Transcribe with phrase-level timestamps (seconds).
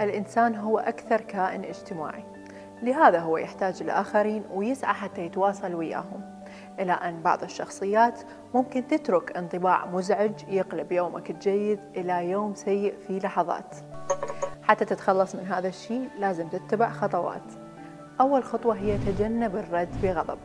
[0.00, 2.24] الإنسان هو أكثر كائن اجتماعي.
[2.82, 6.38] لهذا هو يحتاج الآخرين ويسعى حتى يتواصل وياهم.
[6.80, 8.20] إلى أن بعض الشخصيات
[8.54, 13.76] ممكن تترك انطباع مزعج يقلب يومك الجيد إلى يوم سيء في لحظات.
[14.62, 17.42] حتى تتخلص من هذا الشيء لازم تتبع خطوات.
[18.20, 20.38] أول خطوة هي تجنب الرد بغضب.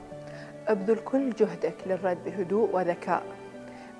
[0.68, 3.24] ابذل كل جهدك للرد بهدوء وذكاء.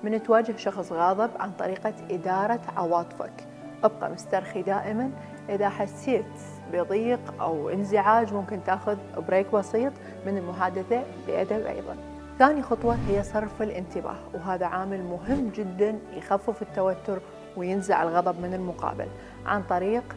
[0.02, 3.53] من تواجه شخص غاضب عن طريقة إدارة عواطفك.
[3.84, 5.10] أبقى مسترخي دائما.
[5.48, 6.24] إذا حسيت
[6.72, 8.96] بضيق أو انزعاج ممكن تأخذ
[9.28, 9.92] بريك بسيط
[10.26, 11.96] من المحادثة بأدب أيضا.
[12.38, 17.20] ثاني خطوة هي صرف الانتباه وهذا عامل مهم جدا يخفف التوتر
[17.56, 19.06] وينزع الغضب من المقابل
[19.46, 20.16] عن طريق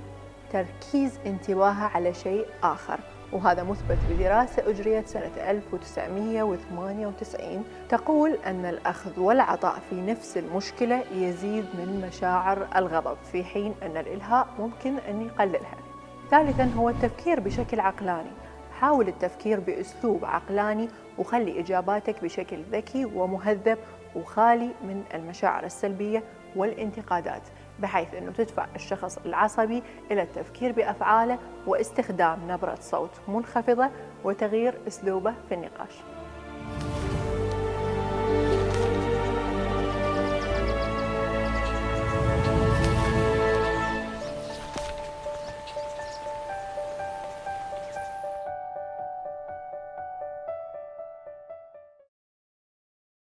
[0.52, 2.99] تركيز انتباهه على شيء آخر.
[3.31, 12.08] وهذا مثبت بدراسة أجريت سنة 1998 تقول أن الأخذ والعطاء في نفس المشكلة يزيد من
[12.08, 15.78] مشاعر الغضب في حين أن الإلهاء ممكن أن يقللها.
[16.31, 18.31] ثالثا هو التفكير بشكل عقلاني.
[18.80, 23.78] حاول التفكير بأسلوب عقلاني وخلي إجاباتك بشكل ذكي ومهذب
[24.16, 26.23] وخالي من المشاعر السلبية
[26.56, 27.42] والانتقادات
[27.80, 33.89] بحيث أنه تدفع الشخص العصبي إلى التفكير بأفعاله واستخدام نبرة صوت منخفضة
[34.23, 36.02] وتغيير أسلوبه في النقاش.